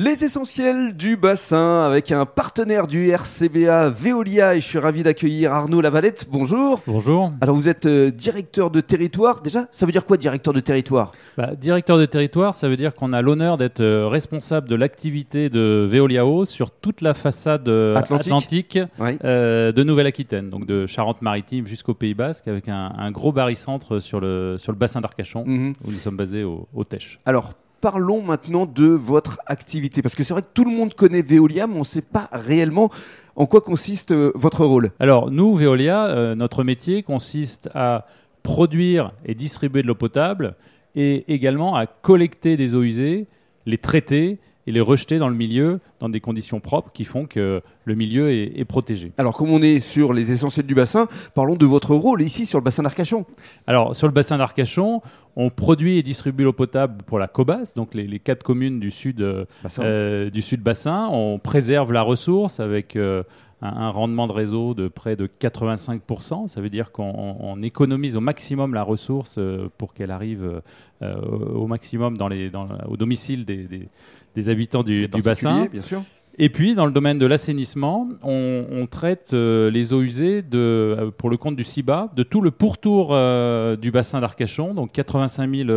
[0.00, 5.52] Les essentiels du bassin avec un partenaire du RCBA Veolia et je suis ravi d'accueillir
[5.52, 6.28] Arnaud Lavalette.
[6.30, 6.80] Bonjour.
[6.86, 7.32] Bonjour.
[7.40, 9.40] Alors vous êtes euh, directeur de territoire.
[9.42, 11.10] Déjà, ça veut dire quoi directeur de territoire?
[11.36, 15.50] Bah, Directeur de territoire, ça veut dire qu'on a l'honneur d'être euh, responsable de l'activité
[15.50, 21.94] de Veolia Eau sur toute la façade euh, atlantique, de Nouvelle-Aquitaine, donc de Charente-Maritime jusqu'au
[21.94, 25.74] Pays Basque, avec un, gros barycentre sur le, sur le bassin d'Arcachon, mhm.
[25.84, 27.18] où nous sommes basés au, au Tèche.
[27.26, 30.02] Alors parlons maintenant de votre activité.
[30.02, 32.28] Parce que c'est vrai que tout le monde connaît Veolia, mais on ne sait pas
[32.32, 32.90] réellement
[33.36, 34.90] en quoi consiste euh, votre rôle.
[34.98, 38.06] Alors, nous, Veolia, euh, notre métier consiste à
[38.42, 40.56] produire et distribuer de l'eau potable
[40.94, 43.26] et également à collecter des eaux usées,
[43.66, 47.62] les traiter et les rejeter dans le milieu dans des conditions propres qui font que
[47.84, 49.12] le milieu est, protégé.
[49.16, 52.58] Alors, comme on est sur les essentiels du bassin, parlons de votre rôle ici sur
[52.58, 53.24] le bassin d'Arcachon.
[53.66, 55.00] Alors, sur le bassin d'Arcachon,
[55.36, 59.24] on produit et distribue l'eau potable pour la Cobas, donc les, quatre communes du sud,
[59.62, 59.82] bassin.
[59.84, 61.08] Euh, du sud bassin.
[61.10, 63.22] On préserve la ressource avec euh,
[63.60, 66.48] un, rendement de réseau de près de 85%.
[66.48, 70.62] Ça veut dire qu'on économise au maximum la ressource euh, pour qu'elle arrive
[71.00, 72.50] au maximum dans les,
[72.88, 73.88] au domicile des
[74.38, 75.66] des habitants du, bassin.
[75.70, 76.02] Bien sûr.
[76.40, 81.10] Et puis, dans le domaine de l'assainissement, on, traite euh, les eaux usées de, euh,
[81.10, 85.52] pour le compte du CIBA, de tout le pourtour euh, du bassin d'Arcachon, donc 85
[85.66, 85.70] 000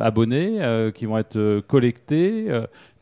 [0.00, 0.58] abonnés
[0.94, 2.48] qui vont être collectés,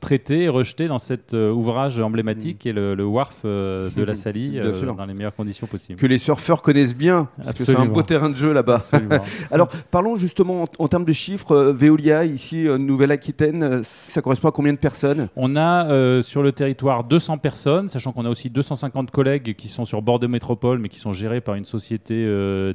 [0.01, 2.59] traité et rejeté dans cet euh, ouvrage emblématique mm.
[2.59, 5.99] qui est le, le WARF euh, de la Salie euh, dans les meilleures conditions possibles.
[5.99, 8.83] Que les surfeurs connaissent bien, parce que c'est un beau terrain de jeu là-bas.
[9.51, 14.79] Alors parlons justement en, termes de chiffres, Veolia ici, Nouvelle-Aquitaine, ça correspond à combien de
[14.79, 15.29] personnes?
[15.37, 19.85] On a sur le territoire 200 personnes, sachant qu'on a aussi 250 collègues qui sont
[19.85, 22.27] sur bord de métropole, mais qui sont gérés par une société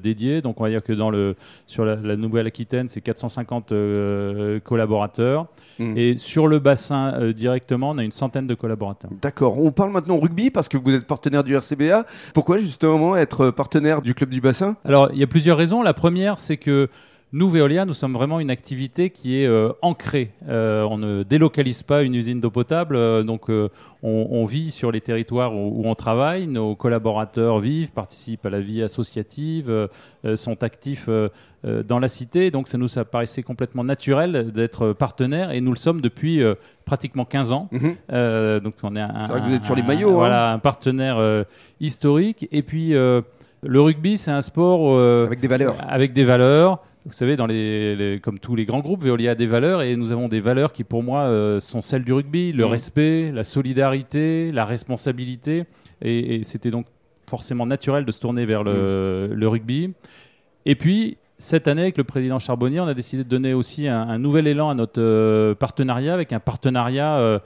[0.01, 0.41] dédiée.
[0.41, 3.73] Donc on va dire que dans le, sur la, Nouvelle-Aquitaine, c'est 450
[4.63, 5.47] collaborateurs.
[5.79, 5.97] Mm.
[5.97, 9.11] Et sur le bassin euh, directement, on a une centaine de collaborateurs.
[9.21, 9.59] D'accord.
[9.59, 12.05] On parle maintenant rugby parce que vous êtes partenaire du RCBA.
[12.33, 14.77] Pourquoi justement être partenaire du club du bassin?
[14.85, 15.81] Alors, il y a plusieurs raisons.
[15.81, 16.89] La première, c'est que
[17.35, 20.31] nous, Veolia, nous sommes vraiment une activité qui est euh, ancrée.
[20.47, 23.49] Euh, on ne délocalise pas une usine d'eau potable, euh, donc
[24.01, 26.47] on, vit sur les territoires où, on travaille.
[26.47, 29.89] Nos collaborateurs vivent, participent à la vie associative,
[30.35, 31.09] sont actifs
[31.63, 32.51] dans la cité.
[32.51, 36.41] Donc ça nous apparaissait complètement naturel d'être partenaire et nous le sommes depuis
[36.85, 37.67] pratiquement 15 ans.
[37.71, 38.59] Mhm.
[38.61, 40.11] donc on est un, vrai que vous êtes sur les maillots.
[40.11, 40.27] Hein.
[40.27, 41.45] Voilà, un partenaire
[41.81, 42.47] historique.
[42.51, 43.23] Et puis le
[43.81, 45.75] rugby, c'est un sport avec des valeurs.
[45.85, 49.45] Avec des valeurs vous savez, dans les, comme tous les grands groupes, Veolia a des
[49.45, 52.65] valeurs et nous avons des valeurs qui, pour moi, euh, sont celles du rugby le
[52.65, 52.69] mmh.
[52.69, 55.65] respect, la solidarité, la responsabilité.
[56.01, 56.87] Et, c'était donc
[57.29, 59.43] forcément naturel de se tourner vers le, mmh.
[59.45, 59.93] rugby.
[60.65, 64.17] Et puis, cette année, avec le président Charbonnier, on a décidé de donner aussi un,
[64.17, 67.41] nouvel élan à notre euh, partenariat avec un partenariat.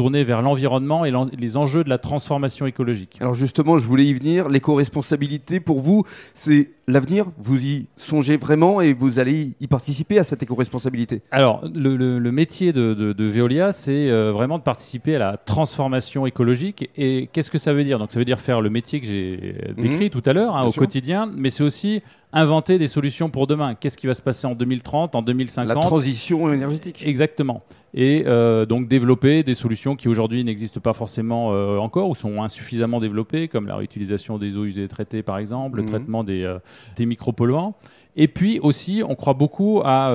[0.00, 3.18] Euh, tourné vers l'environnement et les enjeux de la transformation écologique.
[3.20, 4.48] Alors justement, je voulais y venir.
[4.48, 7.26] L'éco-responsabilité, pour vous, c'est l'avenir?
[7.36, 11.20] Vous y songez vraiment et vous allez y participer à cette éco-responsabilité?
[11.30, 16.88] Alors, le, métier de, Veolia, c'est euh, vraiment de participer à la transformation écologique.
[16.96, 17.98] Et qu'est-ce que ça veut dire?
[17.98, 20.10] Donc, ça veut dire faire le métier que j'ai décrit mhm.
[20.10, 22.02] tout à l'heure, hein, au quotidien, mais c'est aussi
[22.32, 23.74] inventer des solutions pour demain.
[23.74, 27.02] Qu'est-ce qui va se passer en 2030, en 2050 La transition énergétique.
[27.06, 27.60] Exactement.
[27.92, 32.42] Et euh, donc développer des solutions qui aujourd'hui n'existent pas forcément euh, encore ou sont
[32.42, 35.88] insuffisamment développées, comme la réutilisation des eaux usées traitées par exemple, le mhm.
[35.88, 36.58] traitement des, euh,
[36.96, 37.74] des micropolluants.
[38.16, 40.12] Et puis aussi, on croit beaucoup à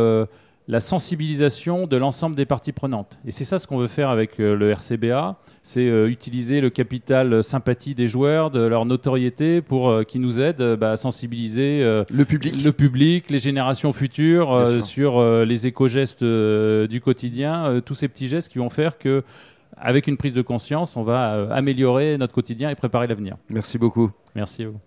[0.68, 3.20] la sensibilisation de l'ensemble des parties prenantes.
[3.26, 6.70] Et c'est ça ce qu'on veut faire avec euh, le RCBA, c'est euh, utiliser le
[6.70, 11.82] capital sympathie des joueurs, de leur notoriété pour euh, qui nous aident bah, à sensibiliser
[12.10, 18.28] le public, le public, les générations futures sur les éco-gestes du quotidien, tous ces petits
[18.28, 19.24] gestes qui vont faire que
[19.78, 23.36] avec une prise de conscience, on va améliorer notre quotidien et préparer l'avenir.
[23.50, 24.12] Merci beaucoup.
[24.36, 24.80] Merci à vous.